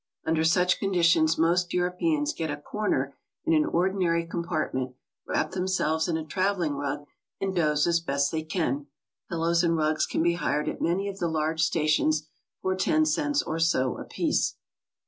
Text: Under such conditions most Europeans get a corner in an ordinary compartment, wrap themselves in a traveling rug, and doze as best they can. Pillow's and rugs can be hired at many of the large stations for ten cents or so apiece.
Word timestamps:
Under 0.25 0.43
such 0.43 0.79
conditions 0.79 1.37
most 1.37 1.75
Europeans 1.75 2.33
get 2.33 2.49
a 2.49 2.57
corner 2.57 3.15
in 3.45 3.53
an 3.53 3.65
ordinary 3.65 4.25
compartment, 4.25 4.95
wrap 5.27 5.51
themselves 5.51 6.07
in 6.07 6.17
a 6.17 6.25
traveling 6.25 6.73
rug, 6.73 7.05
and 7.39 7.55
doze 7.55 7.85
as 7.85 7.99
best 7.99 8.31
they 8.31 8.41
can. 8.41 8.87
Pillow's 9.29 9.63
and 9.63 9.77
rugs 9.77 10.07
can 10.07 10.23
be 10.23 10.33
hired 10.33 10.67
at 10.67 10.81
many 10.81 11.07
of 11.07 11.19
the 11.19 11.27
large 11.27 11.61
stations 11.61 12.27
for 12.63 12.73
ten 12.73 13.05
cents 13.05 13.43
or 13.43 13.59
so 13.59 13.95
apiece. 13.99 14.55